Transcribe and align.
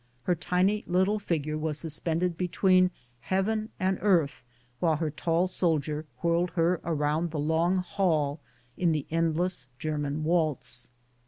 Her 0.23 0.33
tiny 0.33 0.83
little 0.87 1.19
figure 1.19 1.59
was 1.59 1.77
suspended 1.77 2.35
between 2.35 2.89
heaven 3.19 3.69
and 3.79 3.99
earth 4.01 4.41
while 4.79 4.95
her 4.95 5.11
tall 5.11 5.45
soldier 5.45 6.07
whirled 6.23 6.49
her 6.57 6.81
around 6.83 7.29
the 7.29 7.37
long 7.39 7.75
hall 7.77 8.39
in 8.75 8.93
the 8.93 9.05
endless 9.11 9.67
German 9.77 10.23
waltz. 10.23 10.89